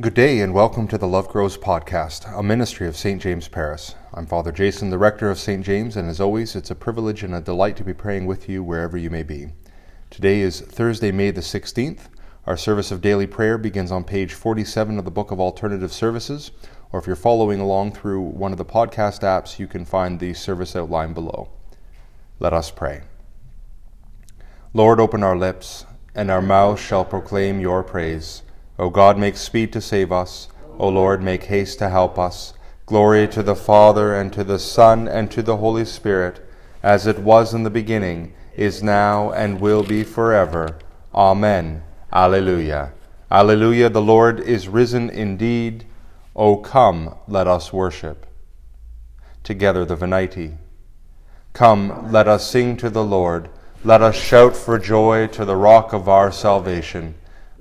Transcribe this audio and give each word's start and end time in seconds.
Good 0.00 0.14
day 0.14 0.40
and 0.40 0.52
welcome 0.52 0.88
to 0.88 0.98
the 0.98 1.06
Love 1.06 1.28
Grows 1.28 1.56
podcast, 1.56 2.26
a 2.36 2.42
ministry 2.42 2.88
of 2.88 2.96
St. 2.96 3.22
James 3.22 3.46
Paris. 3.46 3.94
I'm 4.12 4.26
Father 4.26 4.50
Jason, 4.50 4.90
the 4.90 4.98
rector 4.98 5.30
of 5.30 5.38
St. 5.38 5.64
James, 5.64 5.96
and 5.96 6.10
as 6.10 6.20
always, 6.20 6.56
it's 6.56 6.72
a 6.72 6.74
privilege 6.74 7.22
and 7.22 7.32
a 7.32 7.40
delight 7.40 7.76
to 7.76 7.84
be 7.84 7.94
praying 7.94 8.26
with 8.26 8.48
you 8.48 8.64
wherever 8.64 8.96
you 8.96 9.08
may 9.08 9.22
be. 9.22 9.52
Today 10.10 10.40
is 10.40 10.60
Thursday, 10.60 11.12
May 11.12 11.30
the 11.30 11.42
16th. 11.42 12.08
Our 12.44 12.56
service 12.56 12.90
of 12.90 13.02
daily 13.02 13.28
prayer 13.28 13.56
begins 13.56 13.92
on 13.92 14.02
page 14.02 14.34
47 14.34 14.98
of 14.98 15.04
the 15.04 15.12
Book 15.12 15.30
of 15.30 15.38
Alternative 15.38 15.92
Services, 15.92 16.50
or 16.90 16.98
if 16.98 17.06
you're 17.06 17.14
following 17.14 17.60
along 17.60 17.92
through 17.92 18.20
one 18.20 18.50
of 18.50 18.58
the 18.58 18.64
podcast 18.64 19.20
apps, 19.20 19.60
you 19.60 19.68
can 19.68 19.84
find 19.84 20.18
the 20.18 20.34
service 20.34 20.74
outline 20.74 21.12
below. 21.12 21.50
Let 22.40 22.52
us 22.52 22.72
pray. 22.72 23.02
Lord, 24.72 24.98
open 24.98 25.22
our 25.22 25.36
lips, 25.36 25.86
and 26.16 26.32
our 26.32 26.42
mouths 26.42 26.80
shall 26.80 27.04
proclaim 27.04 27.60
your 27.60 27.84
praise. 27.84 28.42
O 28.78 28.90
God, 28.90 29.16
make 29.18 29.36
speed 29.36 29.72
to 29.72 29.80
save 29.80 30.10
us. 30.10 30.48
O 30.78 30.88
Lord, 30.88 31.22
make 31.22 31.44
haste 31.44 31.78
to 31.78 31.88
help 31.88 32.18
us. 32.18 32.54
Glory 32.86 33.28
to 33.28 33.42
the 33.42 33.54
Father, 33.54 34.14
and 34.14 34.32
to 34.32 34.42
the 34.42 34.58
Son, 34.58 35.06
and 35.06 35.30
to 35.30 35.42
the 35.42 35.58
Holy 35.58 35.84
Spirit, 35.84 36.40
as 36.82 37.06
it 37.06 37.20
was 37.20 37.54
in 37.54 37.62
the 37.62 37.70
beginning, 37.70 38.34
is 38.56 38.82
now, 38.82 39.30
and 39.30 39.60
will 39.60 39.82
be 39.82 40.02
forever. 40.02 40.78
Amen. 41.14 41.82
Alleluia. 42.12 42.92
Alleluia. 43.30 43.88
The 43.88 44.02
Lord 44.02 44.40
is 44.40 44.68
risen 44.68 45.08
indeed. 45.08 45.86
O 46.36 46.56
come, 46.56 47.14
let 47.28 47.46
us 47.46 47.72
worship. 47.72 48.26
Together 49.44 49.84
the 49.84 49.96
Venite. 49.96 50.54
Come, 51.52 52.10
let 52.10 52.26
us 52.26 52.50
sing 52.50 52.76
to 52.78 52.90
the 52.90 53.04
Lord. 53.04 53.48
Let 53.84 54.02
us 54.02 54.16
shout 54.16 54.56
for 54.56 54.78
joy 54.78 55.28
to 55.28 55.44
the 55.44 55.56
rock 55.56 55.92
of 55.92 56.08
our 56.08 56.32
salvation. 56.32 57.14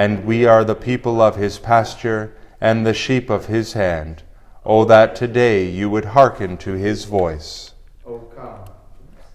and 0.00 0.24
we 0.24 0.46
are 0.46 0.64
the 0.64 0.74
people 0.74 1.20
of 1.20 1.36
his 1.36 1.58
pasture 1.58 2.34
and 2.58 2.86
the 2.86 2.94
sheep 2.94 3.28
of 3.28 3.48
his 3.48 3.74
hand. 3.74 4.22
O 4.64 4.86
that 4.86 5.14
today 5.14 5.68
you 5.68 5.90
would 5.90 6.06
hearken 6.16 6.56
to 6.56 6.72
his 6.72 7.04
voice. 7.04 7.74
O 8.06 8.20
come. 8.34 8.60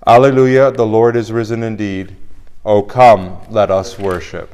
Alleluia, 0.07 0.71
the 0.71 0.87
Lord 0.87 1.15
is 1.15 1.31
risen 1.31 1.61
indeed. 1.61 2.15
O 2.65 2.81
come, 2.81 3.37
let 3.47 3.69
us 3.69 3.99
worship. 3.99 4.49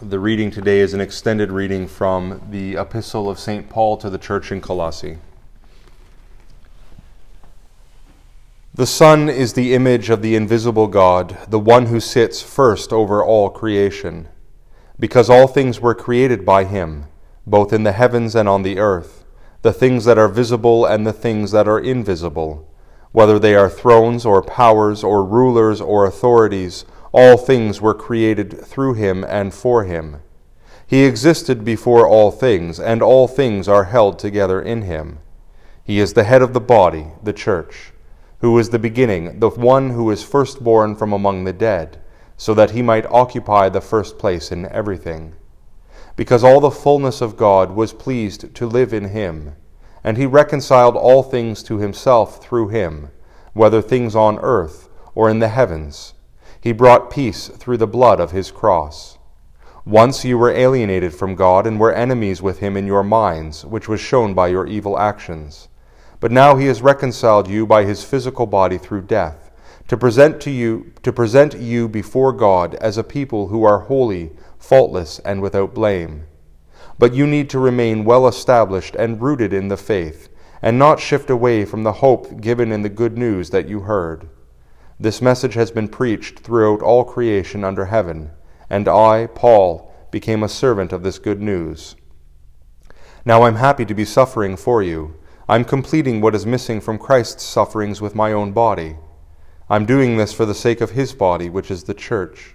The 0.00 0.18
reading 0.18 0.50
today 0.50 0.80
is 0.80 0.94
an 0.94 1.02
extended 1.02 1.52
reading 1.52 1.86
from 1.86 2.40
the 2.50 2.76
Epistle 2.76 3.28
of 3.28 3.38
St. 3.38 3.68
Paul 3.68 3.98
to 3.98 4.08
the 4.08 4.16
church 4.16 4.50
in 4.50 4.62
Colossae. 4.62 5.18
The 8.72 8.86
Son 8.86 9.28
is 9.28 9.54
the 9.54 9.74
image 9.74 10.10
of 10.10 10.22
the 10.22 10.36
invisible 10.36 10.86
God, 10.86 11.36
the 11.48 11.58
one 11.58 11.86
who 11.86 11.98
sits 11.98 12.40
first 12.40 12.92
over 12.92 13.20
all 13.20 13.50
creation. 13.50 14.28
Because 14.96 15.28
all 15.28 15.48
things 15.48 15.80
were 15.80 15.92
created 15.92 16.46
by 16.46 16.62
him, 16.62 17.06
both 17.44 17.72
in 17.72 17.82
the 17.82 17.90
heavens 17.90 18.36
and 18.36 18.48
on 18.48 18.62
the 18.62 18.78
earth, 18.78 19.24
the 19.62 19.72
things 19.72 20.04
that 20.04 20.18
are 20.18 20.28
visible 20.28 20.86
and 20.86 21.04
the 21.04 21.12
things 21.12 21.50
that 21.50 21.66
are 21.66 21.80
invisible, 21.80 22.72
whether 23.10 23.40
they 23.40 23.56
are 23.56 23.68
thrones 23.68 24.24
or 24.24 24.40
powers 24.40 25.02
or 25.02 25.24
rulers 25.24 25.80
or 25.80 26.06
authorities, 26.06 26.84
all 27.10 27.36
things 27.36 27.80
were 27.80 27.92
created 27.92 28.64
through 28.64 28.94
him 28.94 29.24
and 29.24 29.52
for 29.52 29.82
him. 29.82 30.22
He 30.86 31.02
existed 31.02 31.64
before 31.64 32.06
all 32.06 32.30
things, 32.30 32.78
and 32.78 33.02
all 33.02 33.26
things 33.26 33.66
are 33.66 33.84
held 33.84 34.20
together 34.20 34.62
in 34.62 34.82
him. 34.82 35.18
He 35.82 35.98
is 35.98 36.12
the 36.12 36.24
head 36.24 36.40
of 36.40 36.52
the 36.52 36.60
body, 36.60 37.08
the 37.20 37.32
church 37.32 37.92
who 38.40 38.58
is 38.58 38.70
the 38.70 38.78
beginning, 38.78 39.38
the 39.38 39.50
one 39.50 39.90
who 39.90 40.10
is 40.10 40.22
firstborn 40.22 40.94
from 40.94 41.12
among 41.12 41.44
the 41.44 41.52
dead, 41.52 42.00
so 42.36 42.54
that 42.54 42.70
he 42.70 42.82
might 42.82 43.06
occupy 43.06 43.68
the 43.68 43.80
first 43.80 44.18
place 44.18 44.50
in 44.50 44.66
everything. 44.66 45.34
Because 46.16 46.42
all 46.42 46.60
the 46.60 46.70
fullness 46.70 47.20
of 47.20 47.36
God 47.36 47.72
was 47.72 47.92
pleased 47.92 48.54
to 48.54 48.66
live 48.66 48.92
in 48.94 49.08
him, 49.08 49.56
and 50.02 50.16
he 50.16 50.26
reconciled 50.26 50.96
all 50.96 51.22
things 51.22 51.62
to 51.64 51.78
himself 51.78 52.42
through 52.42 52.68
him, 52.68 53.10
whether 53.52 53.82
things 53.82 54.16
on 54.16 54.38
earth 54.38 54.88
or 55.14 55.28
in 55.28 55.38
the 55.38 55.48
heavens. 55.48 56.14
He 56.60 56.72
brought 56.72 57.10
peace 57.10 57.48
through 57.48 57.78
the 57.78 57.86
blood 57.86 58.20
of 58.20 58.32
his 58.32 58.50
cross. 58.50 59.18
Once 59.86 60.24
you 60.24 60.36
were 60.36 60.50
alienated 60.50 61.14
from 61.14 61.34
God 61.34 61.66
and 61.66 61.80
were 61.80 61.92
enemies 61.92 62.42
with 62.42 62.58
him 62.58 62.76
in 62.76 62.86
your 62.86 63.02
minds, 63.02 63.64
which 63.64 63.88
was 63.88 64.00
shown 64.00 64.34
by 64.34 64.48
your 64.48 64.66
evil 64.66 64.98
actions. 64.98 65.68
But 66.20 66.30
now 66.30 66.56
he 66.56 66.66
has 66.66 66.82
reconciled 66.82 67.48
you 67.48 67.66
by 67.66 67.84
his 67.84 68.04
physical 68.04 68.46
body 68.46 68.76
through 68.76 69.02
death, 69.02 69.50
to 69.88 69.96
present 69.96 70.40
to 70.42 70.50
you 70.50 70.92
to 71.02 71.12
present 71.12 71.58
you 71.58 71.88
before 71.88 72.32
God 72.32 72.74
as 72.74 72.98
a 72.98 73.02
people 73.02 73.48
who 73.48 73.64
are 73.64 73.80
holy, 73.80 74.30
faultless, 74.58 75.18
and 75.20 75.40
without 75.40 75.74
blame. 75.74 76.26
But 76.98 77.14
you 77.14 77.26
need 77.26 77.48
to 77.50 77.58
remain 77.58 78.04
well 78.04 78.28
established 78.28 78.94
and 78.94 79.22
rooted 79.22 79.54
in 79.54 79.68
the 79.68 79.78
faith, 79.78 80.28
and 80.60 80.78
not 80.78 81.00
shift 81.00 81.30
away 81.30 81.64
from 81.64 81.84
the 81.84 81.94
hope 81.94 82.42
given 82.42 82.70
in 82.70 82.82
the 82.82 82.90
good 82.90 83.16
news 83.16 83.48
that 83.50 83.66
you 83.66 83.80
heard. 83.80 84.28
This 84.98 85.22
message 85.22 85.54
has 85.54 85.70
been 85.70 85.88
preached 85.88 86.40
throughout 86.40 86.82
all 86.82 87.04
creation 87.04 87.64
under 87.64 87.86
heaven, 87.86 88.30
and 88.68 88.86
I, 88.86 89.26
Paul, 89.28 89.90
became 90.10 90.42
a 90.42 90.48
servant 90.48 90.92
of 90.92 91.02
this 91.02 91.18
good 91.18 91.40
news. 91.40 91.96
Now 93.24 93.44
I'm 93.44 93.54
happy 93.54 93.86
to 93.86 93.94
be 93.94 94.04
suffering 94.04 94.58
for 94.58 94.82
you 94.82 95.14
I'm 95.50 95.64
completing 95.64 96.20
what 96.20 96.36
is 96.36 96.46
missing 96.46 96.80
from 96.80 96.96
Christ's 96.96 97.42
sufferings 97.42 98.00
with 98.00 98.14
my 98.14 98.30
own 98.32 98.52
body. 98.52 98.94
I'm 99.68 99.84
doing 99.84 100.16
this 100.16 100.32
for 100.32 100.46
the 100.46 100.54
sake 100.54 100.80
of 100.80 100.92
his 100.92 101.12
body, 101.12 101.50
which 101.50 101.72
is 101.72 101.82
the 101.82 101.92
church. 101.92 102.54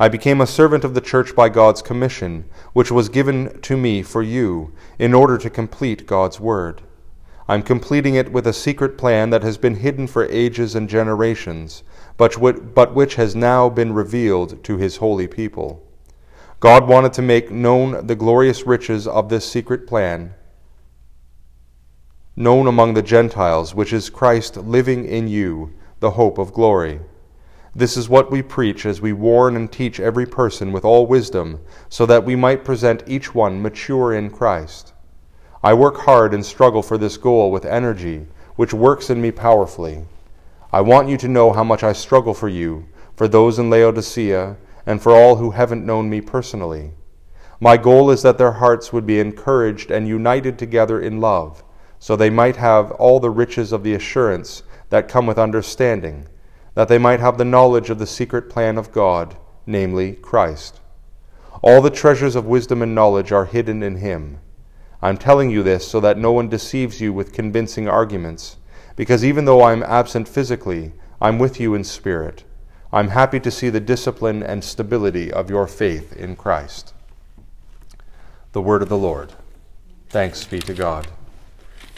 I 0.00 0.08
became 0.08 0.40
a 0.40 0.46
servant 0.48 0.82
of 0.82 0.94
the 0.94 1.00
church 1.00 1.36
by 1.36 1.48
God's 1.48 1.80
commission, 1.80 2.46
which 2.72 2.90
was 2.90 3.08
given 3.08 3.60
to 3.60 3.76
me 3.76 4.02
for 4.02 4.20
you, 4.20 4.72
in 4.98 5.14
order 5.14 5.38
to 5.38 5.48
complete 5.48 6.08
God's 6.08 6.40
word. 6.40 6.82
I'm 7.46 7.62
completing 7.62 8.16
it 8.16 8.32
with 8.32 8.48
a 8.48 8.52
secret 8.52 8.98
plan 8.98 9.30
that 9.30 9.44
has 9.44 9.56
been 9.56 9.76
hidden 9.76 10.08
for 10.08 10.24
ages 10.24 10.74
and 10.74 10.88
generations, 10.88 11.84
but, 12.16 12.34
but 12.74 12.96
which 12.96 13.14
has 13.14 13.36
now 13.36 13.68
been 13.68 13.92
revealed 13.92 14.64
to 14.64 14.76
his 14.76 14.96
holy 14.96 15.28
people. 15.28 15.86
God 16.58 16.88
wanted 16.88 17.12
to 17.12 17.22
make 17.22 17.52
known 17.52 18.08
the 18.08 18.16
glorious 18.16 18.66
riches 18.66 19.06
of 19.06 19.28
this 19.28 19.48
secret 19.48 19.86
plan 19.86 20.34
known 22.38 22.68
among 22.68 22.94
the 22.94 23.02
Gentiles, 23.02 23.74
which 23.74 23.92
is 23.92 24.08
Christ 24.08 24.56
living 24.58 25.04
in 25.04 25.26
you, 25.26 25.74
the 25.98 26.12
hope 26.12 26.38
of 26.38 26.52
glory. 26.52 27.00
This 27.74 27.96
is 27.96 28.08
what 28.08 28.30
we 28.30 28.42
preach 28.42 28.86
as 28.86 29.00
we 29.00 29.12
warn 29.12 29.56
and 29.56 29.72
teach 29.72 29.98
every 29.98 30.24
person 30.24 30.70
with 30.70 30.84
all 30.84 31.08
wisdom, 31.08 31.58
so 31.88 32.06
that 32.06 32.24
we 32.24 32.36
might 32.36 32.64
present 32.64 33.02
each 33.08 33.34
one 33.34 33.60
mature 33.60 34.14
in 34.14 34.30
Christ. 34.30 34.92
I 35.64 35.74
work 35.74 35.96
hard 35.96 36.32
and 36.32 36.46
struggle 36.46 36.80
for 36.80 36.96
this 36.96 37.16
goal 37.16 37.50
with 37.50 37.64
energy, 37.64 38.28
which 38.54 38.72
works 38.72 39.10
in 39.10 39.20
me 39.20 39.32
powerfully. 39.32 40.04
I 40.72 40.80
want 40.82 41.08
you 41.08 41.16
to 41.16 41.26
know 41.26 41.52
how 41.52 41.64
much 41.64 41.82
I 41.82 41.92
struggle 41.92 42.34
for 42.34 42.48
you, 42.48 42.86
for 43.16 43.26
those 43.26 43.58
in 43.58 43.68
Laodicea, 43.68 44.56
and 44.86 45.02
for 45.02 45.10
all 45.10 45.34
who 45.34 45.50
haven't 45.50 45.84
known 45.84 46.08
me 46.08 46.20
personally. 46.20 46.92
My 47.58 47.76
goal 47.76 48.12
is 48.12 48.22
that 48.22 48.38
their 48.38 48.52
hearts 48.52 48.92
would 48.92 49.06
be 49.06 49.18
encouraged 49.18 49.90
and 49.90 50.06
united 50.06 50.56
together 50.56 51.00
in 51.00 51.20
love 51.20 51.64
so 51.98 52.16
they 52.16 52.30
might 52.30 52.56
have 52.56 52.90
all 52.92 53.20
the 53.20 53.30
riches 53.30 53.72
of 53.72 53.82
the 53.82 53.94
assurance 53.94 54.62
that 54.90 55.08
come 55.08 55.26
with 55.26 55.38
understanding, 55.38 56.26
that 56.74 56.88
they 56.88 56.98
might 56.98 57.20
have 57.20 57.38
the 57.38 57.44
knowledge 57.44 57.90
of 57.90 57.98
the 57.98 58.06
secret 58.06 58.48
plan 58.48 58.78
of 58.78 58.92
God, 58.92 59.36
namely, 59.66 60.12
Christ. 60.12 60.80
All 61.62 61.82
the 61.82 61.90
treasures 61.90 62.36
of 62.36 62.46
wisdom 62.46 62.82
and 62.82 62.94
knowledge 62.94 63.32
are 63.32 63.44
hidden 63.44 63.82
in 63.82 63.96
Him. 63.96 64.38
I'm 65.02 65.18
telling 65.18 65.50
you 65.50 65.62
this 65.62 65.86
so 65.86 66.00
that 66.00 66.18
no 66.18 66.32
one 66.32 66.48
deceives 66.48 67.00
you 67.00 67.12
with 67.12 67.32
convincing 67.32 67.88
arguments, 67.88 68.56
because 68.96 69.24
even 69.24 69.44
though 69.44 69.60
I 69.60 69.72
am 69.72 69.82
absent 69.82 70.28
physically, 70.28 70.92
I'm 71.20 71.38
with 71.38 71.58
you 71.60 71.74
in 71.74 71.84
spirit. 71.84 72.44
I'm 72.92 73.08
happy 73.08 73.38
to 73.40 73.50
see 73.50 73.70
the 73.70 73.80
discipline 73.80 74.42
and 74.42 74.64
stability 74.64 75.32
of 75.32 75.50
your 75.50 75.66
faith 75.66 76.16
in 76.16 76.36
Christ. 76.36 76.94
The 78.52 78.62
Word 78.62 78.82
of 78.82 78.88
the 78.88 78.96
Lord. 78.96 79.34
Thanks 80.08 80.44
be 80.44 80.58
to 80.60 80.72
God. 80.72 81.08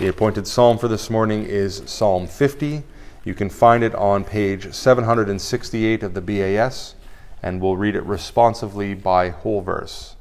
The 0.01 0.09
appointed 0.09 0.47
psalm 0.47 0.79
for 0.79 0.89
this 0.89 1.11
morning 1.11 1.45
is 1.45 1.83
Psalm 1.85 2.27
50. 2.27 2.85
You 3.23 3.35
can 3.35 3.51
find 3.51 3.85
it 3.85 3.95
on 3.95 4.25
page 4.25 4.73
768 4.73 6.03
of 6.03 6.15
the 6.15 6.23
BAS, 6.23 6.95
and 7.43 7.61
we'll 7.61 7.77
read 7.77 7.95
it 7.95 8.05
responsively 8.05 8.95
by 8.95 9.29
whole 9.29 9.61
verse. 9.61 10.17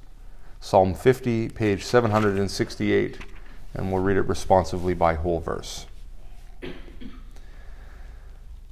Psalm 0.59 0.93
50, 0.93 1.47
page 1.47 1.85
768, 1.85 3.19
and 3.73 3.89
we'll 3.89 4.03
read 4.03 4.17
it 4.17 4.23
responsively 4.23 4.93
by 4.93 5.13
whole 5.13 5.39
verse. 5.39 5.85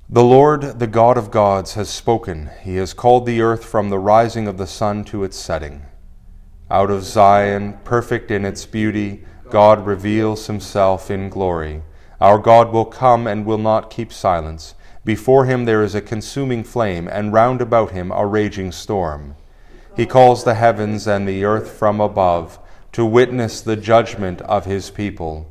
The 0.10 0.26
Lord, 0.26 0.80
the 0.80 0.88
God 0.88 1.18
of 1.18 1.32
gods, 1.32 1.76
has 1.76 1.88
spoken. 1.88 2.50
He 2.64 2.76
has 2.76 2.94
called 2.94 3.26
the 3.26 3.40
earth 3.40 3.64
from 3.64 3.90
the 3.90 3.98
rising 3.98 4.46
of 4.46 4.58
the 4.58 4.68
sun 4.68 5.06
to 5.06 5.24
its 5.24 5.38
setting. 5.38 5.84
Out 6.70 6.92
of 6.92 7.06
Zion, 7.06 7.80
perfect 7.86 8.30
in 8.30 8.44
its 8.44 8.66
beauty, 8.66 9.24
God 9.50 9.86
reveals 9.86 10.48
himself 10.48 11.10
in 11.10 11.30
glory. 11.30 11.82
Our 12.20 12.38
God 12.40 12.72
will 12.72 12.86
come 12.86 13.28
and 13.28 13.46
will 13.46 13.58
not 13.58 13.90
keep 13.90 14.12
silence. 14.12 14.76
Before 15.06 15.46
him 15.46 15.66
there 15.66 15.84
is 15.84 15.96
a 15.96 16.02
consuming 16.02 16.64
flame, 16.64 17.08
and 17.08 17.32
round 17.32 17.62
about 17.62 17.92
him 17.92 18.12
a 18.12 18.26
raging 18.26 18.72
storm. 18.72 19.36
He 19.96 20.06
calls 20.06 20.44
the 20.44 20.56
heavens 20.56 21.08
and 21.08 21.28
the 21.28 21.46
earth 21.46 21.72
from 21.72 22.00
above 22.02 22.60
to 22.92 23.06
witness 23.06 23.62
the 23.62 23.76
judgment 23.76 24.42
of 24.42 24.66
his 24.66 24.90
people. 24.90 25.50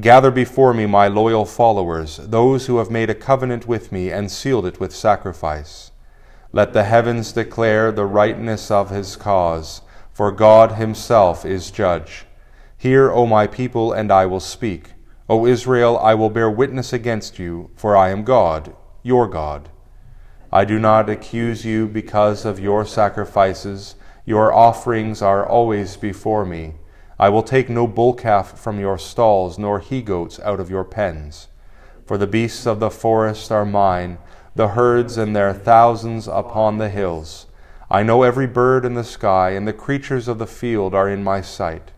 Gather 0.00 0.30
before 0.30 0.74
me 0.74 0.86
my 0.86 1.08
loyal 1.08 1.44
followers, 1.44 2.18
those 2.18 2.66
who 2.66 2.78
have 2.78 2.90
made 2.90 3.10
a 3.10 3.14
covenant 3.14 3.66
with 3.66 3.90
me 3.90 4.10
and 4.10 4.30
sealed 4.30 4.66
it 4.66 4.78
with 4.78 4.94
sacrifice. 4.94 5.90
Let 6.52 6.72
the 6.72 6.84
heavens 6.84 7.32
declare 7.32 7.90
the 7.90 8.04
rightness 8.04 8.70
of 8.70 8.90
his 8.90 9.16
cause, 9.16 9.82
for 10.12 10.30
God 10.30 10.72
himself 10.72 11.44
is 11.44 11.70
judge. 11.70 12.26
Hear, 12.80 13.10
O 13.10 13.26
my 13.26 13.48
people, 13.48 13.92
and 13.92 14.12
I 14.12 14.24
will 14.26 14.38
speak. 14.38 14.92
O 15.28 15.46
Israel, 15.46 15.98
I 15.98 16.14
will 16.14 16.30
bear 16.30 16.48
witness 16.48 16.92
against 16.92 17.36
you, 17.36 17.70
for 17.74 17.96
I 17.96 18.10
am 18.10 18.22
God, 18.22 18.72
your 19.02 19.26
God. 19.26 19.68
I 20.52 20.64
do 20.64 20.78
not 20.78 21.10
accuse 21.10 21.64
you 21.64 21.88
because 21.88 22.44
of 22.44 22.60
your 22.60 22.86
sacrifices. 22.86 23.96
Your 24.24 24.54
offerings 24.54 25.20
are 25.20 25.44
always 25.44 25.96
before 25.96 26.46
me. 26.46 26.74
I 27.18 27.30
will 27.30 27.42
take 27.42 27.68
no 27.68 27.88
bull 27.88 28.14
calf 28.14 28.56
from 28.56 28.78
your 28.78 28.96
stalls, 28.96 29.58
nor 29.58 29.80
he 29.80 30.00
goats 30.00 30.38
out 30.38 30.60
of 30.60 30.70
your 30.70 30.84
pens. 30.84 31.48
For 32.06 32.16
the 32.16 32.28
beasts 32.28 32.64
of 32.64 32.78
the 32.78 32.90
forest 32.90 33.50
are 33.50 33.66
mine, 33.66 34.18
the 34.54 34.68
herds 34.68 35.18
and 35.18 35.34
their 35.34 35.52
thousands 35.52 36.28
upon 36.28 36.78
the 36.78 36.90
hills. 36.90 37.46
I 37.90 38.04
know 38.04 38.22
every 38.22 38.46
bird 38.46 38.84
in 38.84 38.94
the 38.94 39.02
sky, 39.02 39.50
and 39.50 39.66
the 39.66 39.72
creatures 39.72 40.28
of 40.28 40.38
the 40.38 40.46
field 40.46 40.94
are 40.94 41.08
in 41.08 41.24
my 41.24 41.40
sight. 41.40 41.90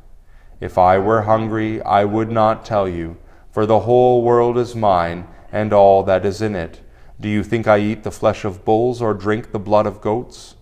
If 0.60 0.76
I 0.76 0.98
were 0.98 1.22
hungry, 1.22 1.80
I 1.82 2.04
would 2.04 2.30
not 2.30 2.64
tell 2.64 2.86
you, 2.86 3.16
for 3.50 3.64
the 3.64 3.80
whole 3.80 4.22
world 4.22 4.58
is 4.58 4.76
mine, 4.76 5.26
and 5.50 5.72
all 5.72 6.02
that 6.02 6.26
is 6.26 6.42
in 6.42 6.54
it. 6.54 6.80
Do 7.18 7.28
you 7.28 7.42
think 7.42 7.66
I 7.66 7.78
eat 7.78 8.02
the 8.02 8.10
flesh 8.10 8.44
of 8.44 8.64
bulls 8.64 9.00
or 9.00 9.14
drink 9.14 9.52
the 9.52 9.58
blood 9.58 9.86
of 9.86 10.00
goats? 10.00 10.56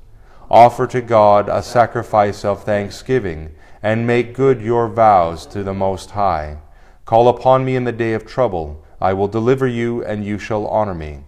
Offer 0.51 0.87
to 0.89 1.01
God 1.01 1.49
a 1.49 1.63
sacrifice 1.63 2.45
of 2.45 2.65
thanksgiving, 2.65 3.55
and 3.83 4.07
make 4.07 4.35
good 4.35 4.63
your 4.63 4.89
vows 4.89 5.47
to 5.47 5.63
the 5.63 5.75
Most 5.75 6.13
High. 6.13 6.59
Call 7.05 7.29
upon 7.29 7.65
me 7.65 7.77
in 7.77 7.85
the 7.85 7.93
day 7.93 8.13
of 8.13 8.25
trouble. 8.25 8.85
I 9.01 9.13
will 9.13 9.29
deliver 9.29 9.67
you, 9.67 10.05
and 10.05 10.25
you 10.25 10.39
shall 10.39 10.67
honor 10.67 10.95
me. 10.95 11.25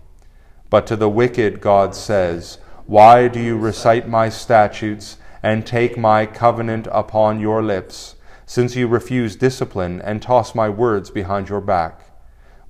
But 0.68 0.86
to 0.86 0.96
the 0.96 1.08
wicked, 1.08 1.60
God 1.60 1.94
says, 1.94 2.58
Why 2.86 3.28
do 3.28 3.40
you 3.40 3.58
recite 3.58 4.08
my 4.08 4.28
statutes 4.28 5.16
and 5.42 5.66
take 5.66 5.96
my 5.96 6.26
covenant 6.26 6.86
upon 6.90 7.40
your 7.40 7.62
lips, 7.62 8.16
since 8.50 8.74
you 8.74 8.88
refuse 8.88 9.36
discipline 9.36 10.02
and 10.02 10.20
toss 10.20 10.56
my 10.56 10.68
words 10.68 11.08
behind 11.08 11.48
your 11.48 11.60
back? 11.60 12.00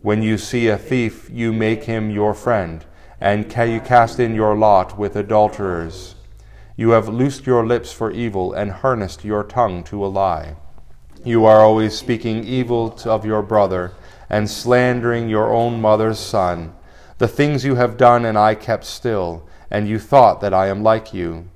When 0.03 0.23
you 0.23 0.37
see 0.37 0.69
a 0.69 0.77
thief, 0.77 1.31
you 1.33 1.55
make 1.55 1.85
him 1.85 2.11
your 2.11 2.35
friend, 2.35 2.85
and 3.19 3.49
can 3.49 3.71
you 3.71 3.81
cast 3.81 4.21
in 4.21 4.35
your 4.35 4.55
lot 4.55 4.99
with 4.99 5.17
adulterers. 5.17 6.17
You 6.77 6.91
have 6.91 7.09
loosed 7.09 7.47
your 7.47 7.67
lips 7.67 7.95
for 7.95 8.11
evil 8.11 8.53
and 8.53 8.71
harnessed 8.71 9.25
your 9.25 9.43
tongue 9.43 9.83
to 9.85 10.05
a 10.05 10.09
lie. 10.09 10.57
You 11.25 11.47
are 11.47 11.61
always 11.61 11.97
speaking 11.97 12.45
evil 12.45 12.99
of 13.07 13.25
your 13.25 13.41
brother 13.41 13.93
and 14.29 14.51
slandering 14.51 15.31
your 15.31 15.51
own 15.51 15.81
mother's 15.81 16.19
son. 16.19 16.75
The 17.17 17.27
things 17.27 17.65
you 17.65 17.77
have 17.77 17.97
done 17.97 18.27
and 18.27 18.37
I 18.37 18.55
kept 18.55 18.85
still, 18.85 19.49
and 19.71 19.89
you 19.89 19.99
thought 19.99 20.43
that 20.43 20.53
I 20.53 20.67
am 20.67 20.83
like 20.83 21.15
you. 21.15 21.49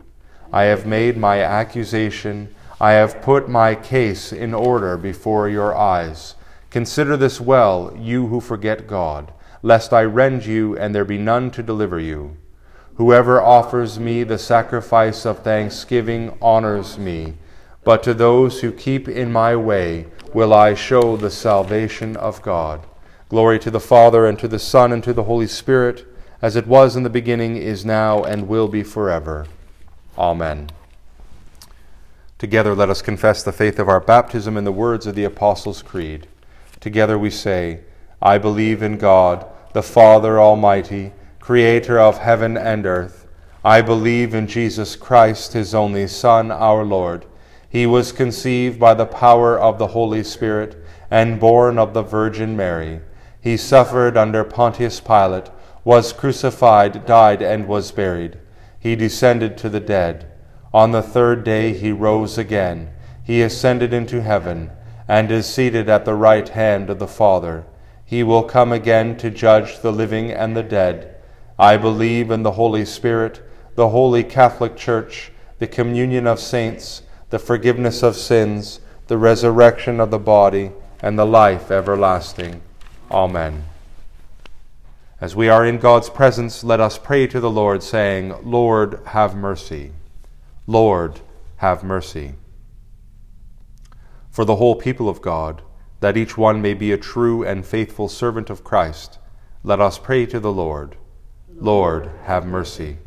I 0.51 0.63
have 0.65 0.87
made 0.87 1.19
my 1.19 1.43
accusation, 1.43 2.55
I 2.81 2.93
have 2.93 3.23
put 3.23 3.49
my 3.49 3.75
case 3.75 4.33
in 4.33 4.53
order 4.53 4.97
before 4.97 5.49
your 5.49 5.77
eyes. 5.77 6.35
Consider 6.71 7.17
this 7.17 7.41
well, 7.41 7.97
you 7.99 8.27
who 8.27 8.41
forget 8.41 8.89
God, 8.89 9.33
lest 9.63 9.93
I 9.93 10.03
rend 10.03 10.45
you 10.45 10.77
and 10.77 10.95
there 10.95 11.05
be 11.05 11.19
none 11.19 11.51
to 11.53 11.63
deliver 11.63 12.01
you. 12.01 12.37
Whoever 12.97 13.41
offers 13.41 13.99
me 13.99 14.23
the 14.23 14.39
sacrifice 14.39 15.25
of 15.25 15.41
thanksgiving 15.41 16.37
honors 16.41 16.99
me, 16.99 17.35
but 17.85 18.03
to 18.05 18.15
those 18.15 18.61
who 18.61 18.73
keep 18.73 19.09
in 19.09 19.33
my 19.33 19.55
way 19.55 20.07
will 20.33 20.53
I 20.53 20.75
show 20.75 21.17
the 21.17 21.31
salvation 21.31 22.17
of 22.17 22.43
God. 22.43 22.87
Glory 23.29 23.59
to 23.61 23.71
the 23.71 23.81
Father, 23.81 24.27
and 24.27 24.39
to 24.39 24.49
the 24.49 24.59
Son, 24.59 24.93
and 24.93 25.03
to 25.05 25.13
the 25.13 25.25
Holy 25.25 25.47
Spirit, 25.47 26.07
as 26.41 26.57
it 26.57 26.67
was 26.67 26.95
in 26.95 27.03
the 27.03 27.11
beginning, 27.11 27.57
is 27.57 27.85
now, 27.85 28.23
and 28.23 28.49
will 28.49 28.69
be 28.69 28.83
forever. 28.83 29.47
Amen. 30.19 30.71
Together 32.39 32.75
let 32.75 32.91
us 32.91 33.01
confess 33.01 33.43
the 33.43 33.53
faith 33.53 33.79
of 33.79 33.89
our 33.89 34.01
baptism 34.01 34.57
in 34.57 34.65
the 34.65 34.73
words 34.73 35.07
of 35.07 35.15
the 35.15 35.25
Apostles' 35.25 35.83
Creed. 35.83 36.27
Together 36.81 37.19
we 37.19 37.31
say, 37.31 37.81
I 38.21 38.39
believe 38.39 38.83
in 38.83 38.99
God, 38.99 39.47
the 39.73 39.83
Father 39.83 40.41
Almighty, 40.41 41.13
creator 41.39 41.99
of 41.99 42.19
heaven 42.19 42.57
and 42.57 42.87
earth. 42.87 43.27
I 43.65 43.83
believe 43.83 44.35
in 44.35 44.47
Jesus 44.47 44.97
Christ, 44.97 45.53
his 45.53 45.75
only 45.75 46.07
Son, 46.07 46.51
our 46.51 46.85
Lord. 46.85 47.25
He 47.69 47.87
was 47.87 48.13
conceived 48.13 48.79
by 48.79 48.95
the 48.95 49.07
power 49.07 49.59
of 49.59 49.79
the 49.79 49.89
Holy 49.89 50.23
Spirit 50.23 50.77
and 51.11 51.41
born 51.41 51.79
of 51.79 51.95
the 51.95 52.03
Virgin 52.03 52.57
Mary. 52.57 53.01
He 53.41 53.57
suffered 53.57 54.17
under 54.17 54.43
Pontius 54.43 55.01
Pilate, 55.01 55.51
was 55.85 56.13
crucified, 56.13 57.07
died, 57.07 57.43
and 57.43 57.69
was 57.69 57.93
buried. 57.93 58.39
He 58.79 58.97
descended 58.97 59.57
to 59.59 59.69
the 59.69 59.81
dead. 59.81 60.31
On 60.75 60.91
the 60.91 61.03
third 61.03 61.45
day 61.45 61.73
he 61.73 61.93
rose 61.93 62.37
again. 62.37 62.91
He 63.23 63.43
ascended 63.43 63.95
into 63.95 64.23
heaven 64.23 64.73
and 65.07 65.31
is 65.31 65.47
seated 65.47 65.89
at 65.89 66.05
the 66.05 66.15
right 66.15 66.49
hand 66.49 66.91
of 66.91 66.99
the 66.99 67.07
Father. 67.07 67.65
He 68.05 68.25
will 68.25 68.43
come 68.43 68.73
again 68.73 69.17
to 69.19 69.31
judge 69.31 69.79
the 69.79 69.93
living 69.93 70.33
and 70.33 70.57
the 70.57 70.65
dead. 70.65 71.15
I 71.61 71.77
believe 71.77 72.33
in 72.33 72.43
the 72.43 72.59
Holy 72.59 72.85
Spirit, 72.85 73.41
the 73.77 73.91
holy 73.91 74.25
Catholic 74.25 74.77
Church, 74.77 75.31
the 75.61 75.69
communion 75.69 76.27
of 76.27 76.41
saints, 76.41 77.03
the 77.31 77.39
forgiveness 77.39 78.03
of 78.03 78.17
sins, 78.17 78.81
the 79.07 79.17
resurrection 79.17 80.01
of 80.01 80.11
the 80.11 80.19
body, 80.19 80.73
and 81.01 81.17
the 81.17 81.25
life 81.25 81.71
everlasting. 81.71 82.61
Amen. 83.13 83.63
As 85.21 85.37
we 85.37 85.49
are 85.49 85.65
in 85.65 85.79
God's 85.79 86.11
presence, 86.11 86.65
let 86.65 86.81
us 86.81 86.99
pray 86.99 87.29
to 87.29 87.39
the 87.39 87.51
Lord, 87.51 87.85
saying, 87.85 88.35
Lord, 88.43 88.99
have 89.07 89.37
mercy. 89.37 89.93
Lord, 90.67 91.21
have 91.57 91.85
mercy 91.85 92.35
for 94.35 94.45
the 94.45 94.57
whole 94.57 94.75
people 94.75 95.09
of 95.09 95.23
God, 95.23 95.63
that 96.01 96.17
each 96.17 96.37
one 96.37 96.61
may 96.61 96.75
be 96.75 96.91
a 96.91 96.99
true 96.99 97.45
and 97.45 97.65
faithful 97.65 98.09
servant 98.09 98.51
of 98.51 98.65
Christ, 98.65 99.21
let 99.63 99.81
us 99.81 99.97
pray 99.97 100.27
to 100.27 100.41
the 100.41 100.51
Lord. 100.51 100.97
Lord, 101.55 102.11
have 102.25 102.45
mercy. 102.45 102.99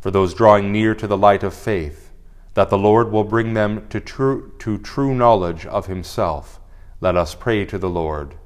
For 0.00 0.10
those 0.10 0.32
drawing 0.32 0.72
near 0.72 0.94
to 0.94 1.06
the 1.06 1.18
light 1.18 1.42
of 1.42 1.52
faith, 1.52 2.12
that 2.54 2.70
the 2.70 2.78
Lord 2.78 3.12
will 3.12 3.24
bring 3.24 3.52
them 3.52 3.86
to 3.90 4.00
true, 4.00 4.54
to 4.60 4.78
true 4.78 5.14
knowledge 5.14 5.66
of 5.66 5.84
Himself, 5.84 6.58
let 7.02 7.14
us 7.14 7.34
pray 7.34 7.66
to 7.66 7.76
the 7.76 7.90
Lord. 7.90 8.36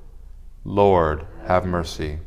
Lord, 0.65 1.25
have 1.47 1.65
mercy. 1.65 2.19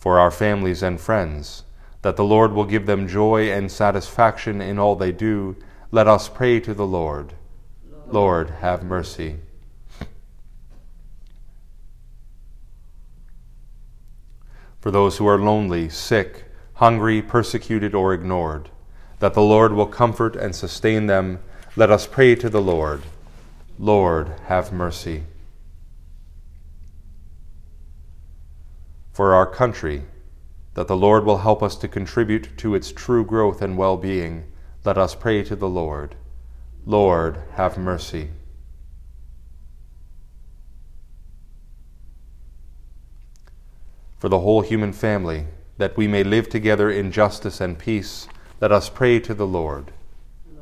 For 0.00 0.18
our 0.18 0.30
families 0.30 0.82
and 0.82 0.98
friends, 0.98 1.62
that 2.00 2.16
the 2.16 2.24
Lord 2.24 2.52
will 2.52 2.64
give 2.64 2.86
them 2.86 3.06
joy 3.06 3.52
and 3.52 3.70
satisfaction 3.70 4.62
in 4.62 4.78
all 4.78 4.96
they 4.96 5.12
do, 5.12 5.54
let 5.92 6.08
us 6.08 6.28
pray 6.28 6.58
to 6.60 6.72
the 6.72 6.86
Lord. 6.86 7.34
Lord, 8.06 8.50
have 8.60 8.82
mercy. 8.82 9.36
For 14.80 14.90
those 14.90 15.18
who 15.18 15.26
are 15.26 15.38
lonely, 15.38 15.90
sick, 15.90 16.46
hungry, 16.74 17.20
persecuted, 17.20 17.94
or 17.94 18.14
ignored, 18.14 18.70
that 19.18 19.34
the 19.34 19.42
Lord 19.42 19.74
will 19.74 19.86
comfort 19.86 20.34
and 20.34 20.56
sustain 20.56 21.06
them, 21.06 21.40
let 21.76 21.90
us 21.90 22.06
pray 22.06 22.34
to 22.36 22.48
the 22.48 22.62
Lord. 22.62 23.02
Lord, 23.78 24.32
have 24.46 24.72
mercy. 24.72 25.24
for 29.12 29.34
our 29.34 29.46
country, 29.46 30.04
that 30.74 30.88
the 30.88 30.96
Lord 30.96 31.24
will 31.24 31.38
help 31.38 31.62
us 31.62 31.76
to 31.76 31.88
contribute 31.88 32.56
to 32.58 32.74
its 32.74 32.92
true 32.92 33.24
growth 33.24 33.60
and 33.60 33.76
well 33.76 33.96
being, 33.96 34.44
let 34.84 34.96
us 34.96 35.14
pray 35.14 35.42
to 35.44 35.56
the 35.56 35.68
Lord. 35.68 36.14
Lord, 36.86 37.42
have 37.54 37.76
mercy. 37.76 38.30
For 44.18 44.28
the 44.28 44.40
whole 44.40 44.60
human 44.60 44.92
family, 44.92 45.46
that 45.78 45.96
we 45.96 46.06
may 46.06 46.22
live 46.22 46.48
together 46.48 46.90
in 46.90 47.10
justice 47.10 47.60
and 47.60 47.78
peace, 47.78 48.28
let 48.60 48.70
us 48.70 48.90
pray 48.90 49.18
to 49.20 49.34
the 49.34 49.46
Lord. 49.46 49.92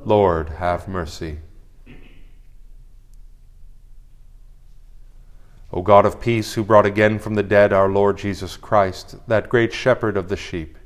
Lord, 0.05 0.51
have 0.51 0.87
mercy. 0.87 1.41
O 5.73 5.83
God 5.83 6.07
of 6.07 6.21
peace, 6.21 6.55
who 6.55 6.65
brought 6.65 6.87
again 6.87 7.19
from 7.19 7.35
the 7.35 7.43
dead 7.43 7.73
our 7.73 7.89
Lord 7.89 8.17
Jesus 8.17 8.57
Christ, 8.57 9.17
that 9.27 9.51
great 9.51 9.73
shepherd 9.73 10.17
of 10.17 10.29
the 10.29 10.37
sheep, 10.37 10.79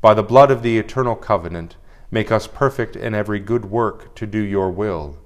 by 0.00 0.12
the 0.12 0.22
blood 0.22 0.50
of 0.50 0.62
the 0.62 0.78
eternal 0.78 1.16
covenant, 1.16 1.76
make 2.10 2.30
us 2.30 2.46
perfect 2.46 2.96
in 2.96 3.14
every 3.14 3.40
good 3.40 3.64
work 3.66 4.14
to 4.14 4.26
do 4.26 4.38
your 4.38 4.70
will, 4.70 5.18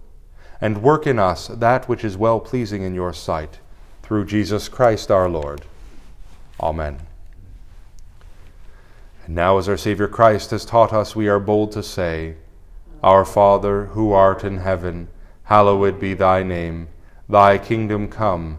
and 0.61 0.83
work 0.83 1.07
in 1.07 1.19
us 1.19 1.49
that 1.49 1.89
which 1.89 2.05
is 2.05 2.17
well 2.17 2.39
pleasing 2.39 2.83
in 2.83 2.95
your 2.95 3.13
sight, 3.13 3.59
through 4.03 4.27
Jesus 4.27 4.69
Christ 4.69 5.11
our 5.11 5.29
Lord. 5.29 5.63
Amen. 6.61 7.01
And 9.27 9.35
now, 9.35 9.59
as 9.59 9.69
our 9.69 9.77
Saviour 9.77 10.09
Christ 10.09 10.51
has 10.51 10.65
taught 10.65 10.93
us, 10.93 11.17
we 11.17 11.29
are 11.29 11.41
bold 11.41 11.73
to 11.73 11.83
say, 11.83 12.37
Our 13.03 13.25
Father, 13.25 13.87
who 13.87 14.13
art 14.13 14.45
in 14.45 14.59
heaven, 14.59 15.09
hallowed 15.45 15.99
be 15.99 16.15
thy 16.15 16.43
name. 16.43 16.89
Thy 17.29 17.59
kingdom 17.59 18.09
come, 18.09 18.59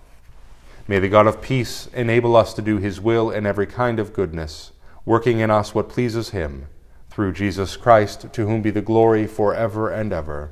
May 0.91 0.99
the 0.99 1.07
God 1.07 1.25
of 1.25 1.41
peace 1.41 1.87
enable 1.93 2.35
us 2.35 2.53
to 2.53 2.61
do 2.61 2.77
his 2.77 2.99
will 2.99 3.31
in 3.31 3.45
every 3.45 3.65
kind 3.65 3.97
of 3.97 4.11
goodness, 4.11 4.73
working 5.05 5.39
in 5.39 5.49
us 5.49 5.73
what 5.73 5.87
pleases 5.87 6.31
him, 6.31 6.67
through 7.09 7.31
Jesus 7.31 7.77
Christ, 7.77 8.33
to 8.33 8.45
whom 8.45 8.61
be 8.61 8.71
the 8.71 8.81
glory 8.81 9.25
for 9.25 9.55
ever 9.55 9.89
and 9.89 10.11
ever. 10.11 10.51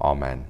Amen. 0.00 0.46